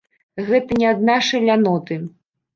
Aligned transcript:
Гэта 0.47 0.77
не 0.83 0.87
ад 0.93 1.03
нашай 1.11 1.45
ляноты. 1.51 2.01